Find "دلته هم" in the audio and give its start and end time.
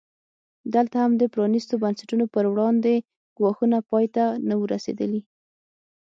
0.73-1.11